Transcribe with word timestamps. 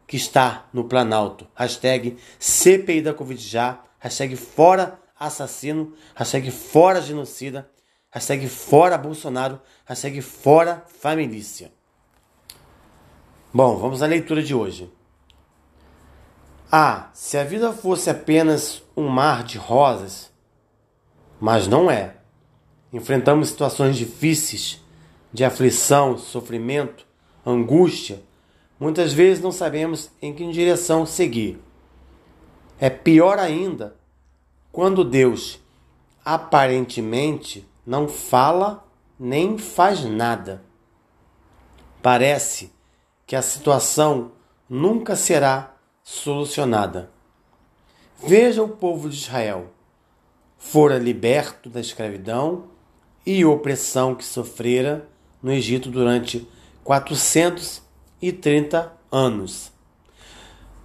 que 0.06 0.16
está 0.16 0.66
no 0.72 0.84
Planalto. 0.84 1.48
Hashtag 1.52 2.16
CPI 2.38 3.02
da 3.02 3.12
Covid 3.12 3.42
já, 3.42 3.82
hashtag 3.98 4.36
fora 4.36 5.00
assassino, 5.18 5.94
hashtag 6.14 6.52
fora 6.52 7.00
genocida, 7.00 7.68
hashtag 8.08 8.48
fora 8.48 8.96
Bolsonaro, 8.96 9.60
hashtag 9.84 10.22
fora 10.22 10.84
família. 10.86 11.72
Bom, 13.52 13.76
vamos 13.78 14.00
à 14.00 14.06
leitura 14.06 14.42
de 14.42 14.54
hoje. 14.54 14.92
Ah, 16.70 17.10
se 17.12 17.36
a 17.36 17.42
vida 17.42 17.72
fosse 17.72 18.08
apenas 18.08 18.82
um 18.96 19.08
mar 19.08 19.42
de 19.42 19.58
rosas, 19.58 20.32
mas 21.40 21.66
não 21.66 21.90
é 21.90 22.21
enfrentamos 22.92 23.48
situações 23.48 23.96
difíceis, 23.96 24.80
de 25.32 25.44
aflição, 25.44 26.18
sofrimento, 26.18 27.06
angústia, 27.44 28.22
muitas 28.78 29.12
vezes 29.12 29.42
não 29.42 29.50
sabemos 29.50 30.10
em 30.20 30.34
que 30.34 30.50
direção 30.52 31.06
seguir. 31.06 31.58
É 32.78 32.90
pior 32.90 33.38
ainda 33.38 33.96
quando 34.70 35.04
Deus 35.04 35.60
aparentemente 36.24 37.66
não 37.86 38.08
fala 38.08 38.86
nem 39.18 39.56
faz 39.56 40.04
nada. 40.04 40.62
Parece 42.02 42.72
que 43.26 43.36
a 43.36 43.42
situação 43.42 44.32
nunca 44.68 45.16
será 45.16 45.76
solucionada. 46.02 47.10
Veja 48.26 48.62
o 48.62 48.68
povo 48.68 49.08
de 49.08 49.16
Israel. 49.16 49.68
Fora 50.58 50.98
liberto 50.98 51.68
da 51.70 51.80
escravidão 51.80 52.71
e 53.24 53.44
opressão 53.44 54.14
que 54.14 54.24
sofrera 54.24 55.08
no 55.42 55.52
Egito 55.52 55.90
durante 55.90 56.46
430 56.84 58.92
anos. 59.10 59.72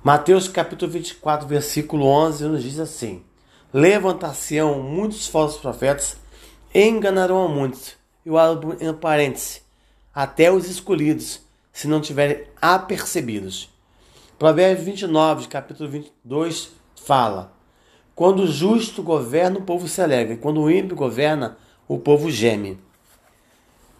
Mateus 0.03 0.47
capítulo 0.47 0.91
24, 0.91 1.47
versículo 1.47 2.06
11 2.06 2.45
nos 2.45 2.63
diz 2.63 2.79
assim: 2.79 3.23
Levantar-se-ão 3.73 4.81
muitos 4.81 5.28
falsos 5.28 5.59
profetas, 5.59 6.17
enganarão 6.73 7.44
a 7.44 7.50
muitos, 7.50 7.95
e 8.25 8.29
o 8.29 8.35
em 8.79 8.94
parêntese, 8.94 9.62
até 10.13 10.51
os 10.51 10.69
escolhidos, 10.69 11.41
se 11.73 11.88
não 11.88 12.00
tiverem 12.00 12.44
apercebidos. 12.62 13.69
Provérbios 14.39 14.85
29, 14.85 15.47
capítulo 15.47 15.89
22, 15.89 16.69
fala: 17.03 17.51
Quando 18.16 18.44
o 18.44 18.47
justo 18.47 19.01
governa, 19.01 19.59
o 19.59 19.63
povo 19.63 19.88
se 19.88 20.01
alegra, 20.01 20.35
e 20.35 20.38
quando 20.38 20.62
o 20.62 20.72
ímpio 20.72 20.95
governa, 20.95 21.57
o 21.88 21.98
povo 21.98 22.30
geme. 22.30 22.78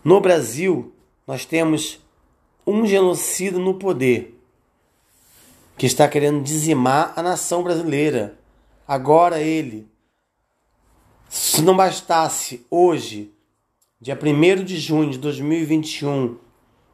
No 0.04 0.20
Brasil, 0.20 0.94
nós 1.26 1.46
temos 1.46 2.00
um 2.66 2.86
genocida 2.86 3.58
no 3.58 3.76
poder 3.76 4.38
que 5.78 5.86
está 5.86 6.08
querendo 6.08 6.42
dizimar 6.44 7.14
a 7.16 7.22
nação 7.22 7.62
brasileira. 7.64 8.38
Agora 8.88 9.40
ele, 9.40 9.88
se 11.30 11.62
não 11.62 11.78
bastasse 11.78 12.66
hoje, 12.70 13.32
dia 14.02 14.20
1 14.22 14.64
de 14.64 14.78
junho 14.80 15.12
de 15.12 15.18
2021, 15.18 16.38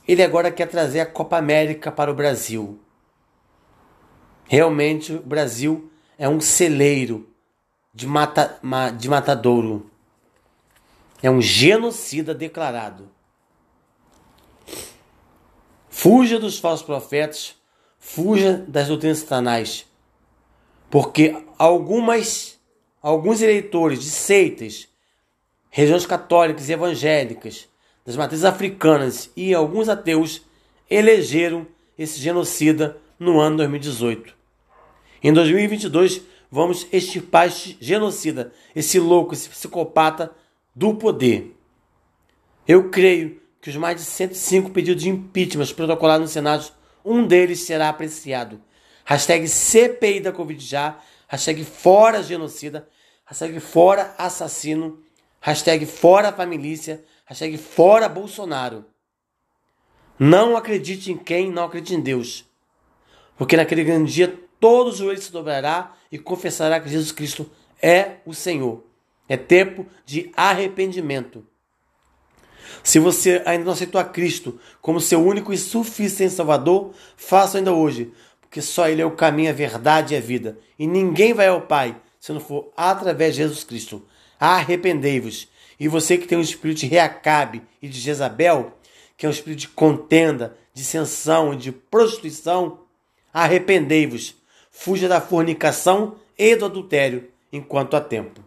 ele 0.08 0.22
agora 0.22 0.50
quer 0.50 0.66
trazer 0.66 1.00
a 1.00 1.06
Copa 1.06 1.36
América 1.36 1.92
para 1.92 2.10
o 2.10 2.14
Brasil. 2.14 2.80
Realmente, 4.46 5.12
o 5.12 5.20
Brasil 5.20 5.92
é 6.16 6.26
um 6.26 6.40
celeiro 6.40 7.28
de, 7.92 8.06
mata, 8.06 8.58
de 8.96 9.06
matadouro. 9.06 9.90
É 11.22 11.30
um 11.30 11.42
genocida 11.42 12.34
declarado. 12.34 13.10
Fuja 15.90 16.38
dos 16.38 16.58
falsos 16.58 16.86
profetas, 16.86 17.56
fuja 17.98 18.64
das 18.68 18.88
doutrinas 18.88 19.18
satanás, 19.18 19.84
porque 20.88 21.44
algumas, 21.58 22.58
alguns 23.02 23.42
eleitores 23.42 24.00
de 24.00 24.10
seitas, 24.10 24.88
regiões 25.68 26.06
católicas 26.06 26.68
e 26.68 26.72
evangélicas, 26.72 27.68
das 28.08 28.16
matrizes 28.16 28.46
africanas 28.46 29.30
e 29.36 29.52
alguns 29.52 29.86
ateus 29.86 30.40
elegeram 30.88 31.66
esse 31.98 32.18
genocida 32.18 32.96
no 33.18 33.38
ano 33.38 33.58
2018. 33.58 34.34
Em 35.22 35.30
2022, 35.30 36.22
vamos 36.50 36.86
extirpar 36.90 37.48
este 37.48 37.76
genocida, 37.78 38.50
esse 38.74 38.98
louco, 38.98 39.34
esse 39.34 39.50
psicopata 39.50 40.32
do 40.74 40.94
poder. 40.94 41.54
Eu 42.66 42.88
creio 42.88 43.42
que 43.60 43.68
os 43.68 43.76
mais 43.76 43.96
de 43.96 44.04
105 44.04 44.70
pedidos 44.70 45.02
de 45.02 45.10
impeachment 45.10 45.66
protocolados 45.74 46.28
no 46.28 46.32
Senado, 46.32 46.72
um 47.04 47.26
deles 47.26 47.60
será 47.60 47.90
apreciado. 47.90 48.58
Hashtag 49.04 49.46
CPI 49.46 50.20
da 50.20 50.32
Covid 50.32 50.64
já, 50.64 50.98
hashtag 51.28 51.62
fora 51.62 52.22
genocida, 52.22 52.88
hashtag 53.26 53.60
fora 53.60 54.14
assassino, 54.16 54.98
hashtag 55.42 55.84
fora 55.84 56.32
família, 56.32 57.04
Hashtag 57.28 57.58
fora 57.58 58.08
Bolsonaro. 58.08 58.86
Não 60.18 60.56
acredite 60.56 61.12
em 61.12 61.16
quem 61.18 61.52
não 61.52 61.64
acredita 61.64 61.94
em 61.94 62.00
Deus. 62.00 62.46
Porque 63.36 63.54
naquele 63.54 63.84
grande 63.84 64.10
dia 64.10 64.40
todo 64.58 64.96
joelho 64.96 65.20
se 65.20 65.30
dobrará 65.30 65.94
e 66.10 66.18
confessará 66.18 66.80
que 66.80 66.88
Jesus 66.88 67.12
Cristo 67.12 67.48
é 67.82 68.16
o 68.24 68.32
Senhor. 68.32 68.82
É 69.28 69.36
tempo 69.36 69.86
de 70.06 70.32
arrependimento. 70.34 71.46
Se 72.82 72.98
você 72.98 73.42
ainda 73.44 73.66
não 73.66 73.72
aceitou 73.72 74.00
a 74.00 74.04
Cristo 74.04 74.58
como 74.80 74.98
seu 74.98 75.22
único 75.22 75.52
e 75.52 75.58
suficiente 75.58 76.32
Salvador, 76.32 76.94
faça 77.14 77.58
ainda 77.58 77.74
hoje, 77.74 78.10
porque 78.40 78.62
só 78.62 78.88
Ele 78.88 79.02
é 79.02 79.06
o 79.06 79.10
caminho, 79.10 79.50
a 79.50 79.54
verdade 79.54 80.14
e 80.14 80.16
a 80.16 80.20
vida. 80.20 80.58
E 80.78 80.86
ninguém 80.86 81.34
vai 81.34 81.48
ao 81.48 81.60
Pai 81.60 81.94
se 82.18 82.32
não 82.32 82.40
for 82.40 82.72
através 82.74 83.34
de 83.34 83.42
Jesus 83.42 83.64
Cristo. 83.64 84.02
Arrependei-vos 84.40 85.48
e 85.78 85.86
você 85.86 86.18
que 86.18 86.26
tem 86.26 86.36
um 86.36 86.42
espírito 86.42 86.80
de 86.80 86.86
Reacabe 86.86 87.62
e 87.80 87.88
de 87.88 88.00
Jezabel, 88.00 88.72
que 89.16 89.26
é 89.26 89.28
um 89.28 89.32
espírito 89.32 89.60
de 89.60 89.68
contenda, 89.68 90.56
dissensão 90.74 91.52
e 91.52 91.56
de 91.56 91.72
prostituição, 91.72 92.80
arrependei-vos, 93.32 94.34
fuja 94.70 95.08
da 95.08 95.20
fornicação 95.20 96.16
e 96.36 96.56
do 96.56 96.64
adultério 96.64 97.28
enquanto 97.52 97.96
há 97.96 98.00
tempo. 98.00 98.40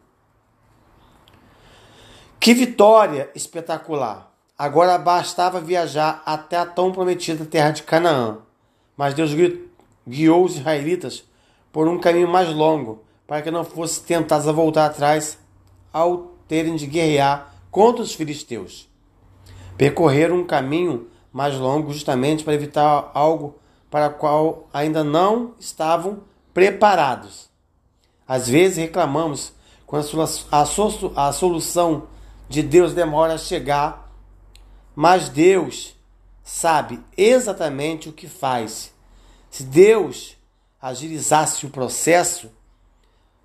Que 2.39 2.53
vitória 2.53 3.29
espetacular! 3.35 4.31
Agora 4.57 4.97
bastava 4.97 5.59
viajar 5.59 6.21
até 6.25 6.55
a 6.55 6.65
tão 6.65 6.91
prometida 6.91 7.45
terra 7.45 7.71
de 7.71 7.83
Canaã. 7.83 8.39
Mas 8.95 9.13
Deus 9.13 9.31
guiou 10.07 10.45
os 10.45 10.57
israelitas 10.57 11.23
por 11.71 11.87
um 11.87 11.99
caminho 11.99 12.27
mais 12.27 12.49
longo, 12.49 13.03
para 13.25 13.41
que 13.41 13.49
não 13.49 13.63
fossem 13.63 14.03
tentados 14.03 14.47
a 14.47 14.51
voltar 14.51 14.85
atrás 14.85 15.39
ao 15.91 16.31
terem 16.51 16.75
de 16.75 16.85
guerrear 16.85 17.53
contra 17.71 18.03
os 18.03 18.13
filisteus. 18.13 18.89
Percorreram 19.77 20.39
um 20.39 20.45
caminho 20.45 21.07
mais 21.31 21.55
longo 21.55 21.93
justamente 21.93 22.43
para 22.43 22.53
evitar 22.53 23.09
algo 23.13 23.55
para 23.89 24.07
a 24.07 24.09
qual 24.09 24.67
ainda 24.73 25.01
não 25.01 25.53
estavam 25.57 26.23
preparados. 26.53 27.49
Às 28.27 28.49
vezes 28.49 28.79
reclamamos 28.79 29.53
quando 29.87 30.05
a 30.51 31.31
solução 31.31 32.07
de 32.49 32.61
Deus 32.61 32.93
demora 32.93 33.35
a 33.35 33.37
chegar, 33.37 34.11
mas 34.93 35.29
Deus 35.29 35.95
sabe 36.43 36.99
exatamente 37.15 38.09
o 38.09 38.13
que 38.13 38.27
faz. 38.27 38.93
Se 39.49 39.63
Deus 39.63 40.35
agilizasse 40.81 41.65
o 41.65 41.69
processo, 41.69 42.51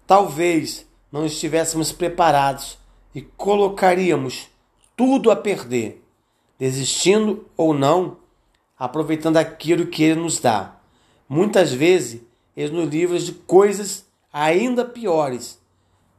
talvez 0.08 0.84
não 1.12 1.24
estivéssemos 1.24 1.92
preparados 1.92 2.84
e 3.16 3.22
colocaríamos 3.22 4.50
tudo 4.94 5.30
a 5.30 5.36
perder, 5.36 6.04
desistindo 6.58 7.46
ou 7.56 7.72
não, 7.72 8.18
aproveitando 8.78 9.38
aquilo 9.38 9.86
que 9.86 10.02
Ele 10.02 10.20
nos 10.20 10.38
dá. 10.38 10.76
Muitas 11.26 11.72
vezes, 11.72 12.20
Ele 12.54 12.74
nos 12.76 12.90
livra 12.90 13.18
de 13.18 13.32
coisas 13.32 14.04
ainda 14.30 14.84
piores 14.84 15.58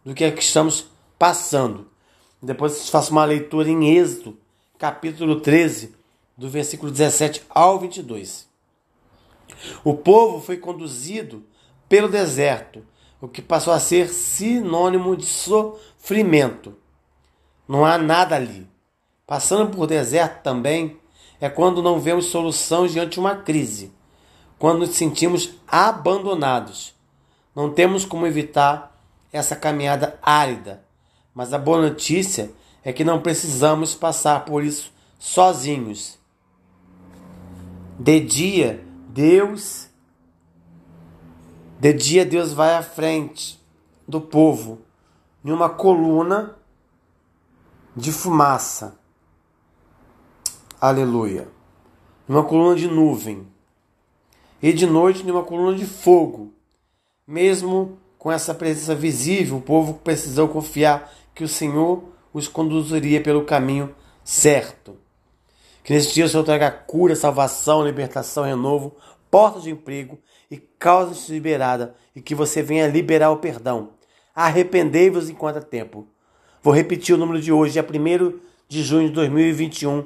do 0.04 0.16
que 0.16 0.26
a 0.26 0.32
que 0.32 0.42
estamos 0.42 0.88
passando. 1.20 1.88
Depois 2.42 2.90
faço 2.90 3.12
uma 3.12 3.26
leitura 3.26 3.70
em 3.70 3.96
Êxodo, 3.96 4.36
capítulo 4.80 5.40
13, 5.40 5.94
do 6.36 6.50
versículo 6.50 6.92
17 6.92 7.44
ao 7.48 7.80
22. 7.80 8.48
O 9.84 9.94
povo 9.94 10.42
foi 10.42 10.58
conduzido 10.58 11.46
pelo 11.88 12.10
deserto, 12.10 12.84
o 13.22 13.28
que 13.28 13.42
passou 13.44 13.72
a 13.72 13.80
ser 13.80 14.10
sinônimo 14.10 15.16
de 15.16 15.28
sofrimento. 15.28 16.76
Não 17.68 17.86
há 17.86 17.98
nada 17.98 18.36
ali. 18.36 18.68
Passando 19.26 19.76
por 19.76 19.88
deserto 19.88 20.42
também 20.42 20.98
é 21.40 21.50
quando 21.50 21.84
não 21.84 22.00
vemos 22.00 22.26
solução 22.26 22.88
diante 22.88 23.14
de 23.14 23.20
uma 23.20 23.36
crise, 23.36 23.92
quando 24.58 24.80
nos 24.80 24.92
sentimos 24.92 25.54
abandonados. 25.68 26.96
Não 27.56 27.72
temos 27.72 28.06
como 28.06 28.26
evitar 28.26 28.96
essa 29.32 29.56
caminhada 29.56 30.18
árida, 30.22 30.84
mas 31.34 31.54
a 31.54 31.58
boa 31.58 31.82
notícia 31.82 32.52
é 32.84 32.94
que 32.94 33.04
não 33.04 33.22
precisamos 33.22 33.94
passar 33.94 34.46
por 34.46 34.64
isso 34.64 34.92
sozinhos. 35.20 36.18
De 38.00 38.20
dia, 38.20 38.86
Deus 39.10 39.88
de 41.80 41.94
dia 41.94 42.26
Deus 42.26 42.54
vai 42.54 42.76
à 42.76 42.82
frente 42.82 43.62
do 44.08 44.20
povo 44.20 44.82
em 45.46 45.52
uma 45.52 45.70
coluna 45.70 46.57
de 47.98 48.12
fumaça. 48.12 49.00
Aleluia. 50.80 51.48
Numa 52.28 52.44
coluna 52.44 52.76
de 52.76 52.88
nuvem. 52.88 53.48
E 54.62 54.72
de 54.72 54.86
noite 54.86 55.24
numa 55.26 55.44
coluna 55.44 55.76
de 55.76 55.86
fogo. 55.86 56.54
Mesmo 57.26 57.98
com 58.20 58.32
essa 58.32 58.54
presença 58.54 58.94
visível, 58.94 59.58
o 59.58 59.62
povo 59.62 59.96
precisou 59.96 60.48
confiar 60.48 61.12
que 61.34 61.44
o 61.44 61.48
Senhor 61.48 62.04
os 62.32 62.48
conduziria 62.48 63.22
pelo 63.22 63.46
caminho 63.46 63.96
certo. 64.24 64.96
Que 65.84 65.92
nesse 65.92 66.14
dia 66.14 66.26
o 66.26 66.30
Senhor 66.30 66.44
traga 66.44 66.70
cura, 66.70 67.16
salvação, 67.16 67.84
libertação, 67.84 68.44
renovo, 68.44 68.96
portas 69.32 69.64
de 69.64 69.72
emprego 69.72 70.20
e 70.52 70.58
causas 70.58 71.30
liberadas 71.30 71.90
e 72.16 72.22
que 72.22 72.36
você 72.36 72.62
venha 72.62 72.88
liberar 72.88 73.32
o 73.32 73.38
perdão. 73.38 73.94
Arrependei-vos 74.36 75.32
enquanto 75.32 75.58
há 75.58 75.62
tempo. 75.62 76.08
Vou 76.68 76.76
repetir 76.76 77.16
o 77.16 77.18
número 77.18 77.40
de 77.40 77.50
hoje, 77.50 77.72
dia 77.72 77.82
1 77.82 77.86
de 78.68 78.84
junho 78.84 79.08
de 79.08 79.14
2021, 79.14 80.06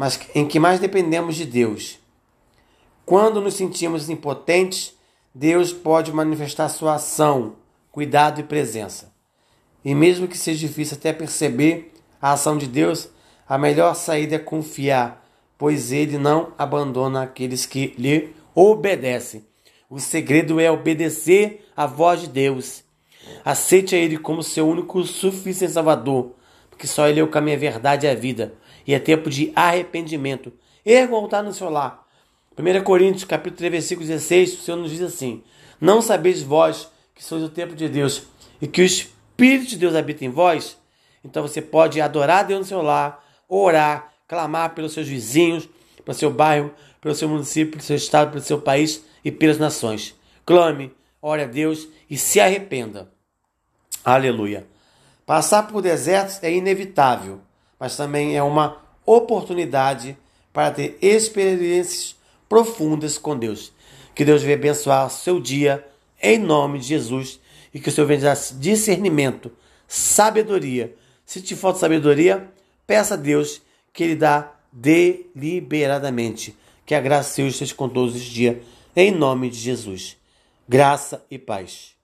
mas 0.00 0.18
em 0.34 0.48
que 0.48 0.58
mais 0.58 0.80
dependemos 0.80 1.36
de 1.36 1.44
Deus. 1.44 1.98
Quando 3.04 3.38
nos 3.38 3.52
sentimos 3.52 4.08
impotentes, 4.08 4.94
Deus 5.34 5.74
pode 5.74 6.10
manifestar 6.10 6.70
sua 6.70 6.94
ação, 6.94 7.56
cuidado 7.92 8.40
e 8.40 8.44
presença. 8.44 9.12
E 9.84 9.94
mesmo 9.94 10.26
que 10.26 10.38
seja 10.38 10.66
difícil 10.66 10.96
até 10.96 11.12
perceber 11.12 11.92
a 12.18 12.32
ação 12.32 12.56
de 12.56 12.66
Deus, 12.66 13.10
a 13.46 13.58
melhor 13.58 13.94
saída 13.94 14.36
é 14.36 14.38
confiar, 14.38 15.22
pois 15.58 15.92
ele 15.92 16.16
não 16.16 16.54
abandona 16.56 17.24
aqueles 17.24 17.66
que 17.66 17.92
lhe 17.98 18.34
obedecem. 18.54 19.44
O 19.90 20.00
segredo 20.00 20.58
é 20.58 20.70
obedecer 20.70 21.68
à 21.76 21.84
voz 21.84 22.22
de 22.22 22.28
Deus. 22.28 22.82
Aceite 23.44 23.94
a 23.94 23.98
Ele 23.98 24.16
como 24.16 24.42
seu 24.42 24.66
único 24.66 25.04
suficiente 25.04 25.74
Salvador, 25.74 26.32
porque 26.70 26.86
só 26.86 27.06
Ele 27.06 27.20
é 27.20 27.22
o 27.22 27.28
caminho, 27.28 27.58
a 27.58 27.60
verdade 27.60 28.06
e 28.06 28.08
a 28.08 28.14
vida. 28.14 28.54
E 28.90 28.94
é 28.94 28.98
tempo 28.98 29.30
de 29.30 29.52
arrependimento. 29.54 30.52
Erga 30.84 31.14
o 31.14 31.16
altar 31.16 31.44
no 31.44 31.54
seu 31.54 31.70
lar. 31.70 32.04
1 32.58 32.82
Coríntios, 32.82 33.22
capítulo 33.22 33.58
3, 33.58 33.70
versículo 33.70 34.04
16, 34.04 34.54
o 34.54 34.62
Senhor 34.62 34.76
nos 34.78 34.90
diz 34.90 35.00
assim: 35.00 35.44
Não 35.80 36.02
sabeis 36.02 36.42
vós 36.42 36.90
que 37.14 37.22
sois 37.22 37.40
o 37.44 37.48
templo 37.48 37.76
de 37.76 37.88
Deus 37.88 38.24
e 38.60 38.66
que 38.66 38.82
o 38.82 38.84
Espírito 38.84 39.70
de 39.70 39.76
Deus 39.76 39.94
habita 39.94 40.24
em 40.24 40.28
vós? 40.28 40.76
Então 41.22 41.40
você 41.40 41.62
pode 41.62 42.00
adorar 42.00 42.44
Deus 42.44 42.58
no 42.58 42.66
seu 42.66 42.82
lar, 42.82 43.24
orar, 43.48 44.12
clamar 44.26 44.74
pelos 44.74 44.92
seus 44.92 45.06
vizinhos, 45.06 45.68
pelo 46.04 46.18
seu 46.18 46.32
bairro, 46.32 46.74
pelo 47.00 47.14
seu 47.14 47.28
município, 47.28 47.70
pelo 47.70 47.84
seu 47.84 47.94
estado, 47.94 48.32
pelo 48.32 48.42
seu 48.42 48.60
país 48.60 49.04
e 49.24 49.30
pelas 49.30 49.56
nações. 49.56 50.16
Clame, 50.44 50.92
ore 51.22 51.42
a 51.42 51.46
Deus 51.46 51.86
e 52.10 52.18
se 52.18 52.40
arrependa. 52.40 53.08
Aleluia. 54.04 54.66
Passar 55.24 55.68
por 55.68 55.80
desertos 55.80 56.42
é 56.42 56.52
inevitável, 56.52 57.40
mas 57.80 57.96
também 57.96 58.36
é 58.36 58.42
uma 58.42 58.76
oportunidade 59.06 60.16
para 60.52 60.70
ter 60.70 60.98
experiências 61.00 62.14
profundas 62.48 63.16
com 63.16 63.36
Deus. 63.36 63.72
Que 64.14 64.24
Deus 64.24 64.42
venha 64.42 64.56
abençoar 64.56 65.08
seu 65.08 65.40
dia 65.40 65.86
em 66.22 66.38
nome 66.38 66.78
de 66.78 66.86
Jesus 66.86 67.40
e 67.72 67.80
que 67.80 67.88
o 67.88 67.92
Senhor 67.92 68.06
venha 68.06 68.34
discernimento, 68.58 69.50
sabedoria. 69.88 70.94
Se 71.24 71.40
te 71.40 71.56
falta 71.56 71.78
sabedoria, 71.78 72.50
peça 72.86 73.14
a 73.14 73.16
Deus 73.16 73.62
que 73.92 74.04
Ele 74.04 74.16
dá 74.16 74.52
deliberadamente. 74.70 76.56
Que 76.84 76.94
a 76.94 77.00
graça 77.00 77.42
de 77.42 77.74
com 77.74 77.88
todos 77.88 78.16
os 78.16 78.22
dias, 78.22 78.56
em 78.94 79.12
nome 79.12 79.48
de 79.48 79.56
Jesus. 79.56 80.16
Graça 80.68 81.24
e 81.30 81.38
paz. 81.38 81.99